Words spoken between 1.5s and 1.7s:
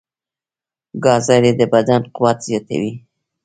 د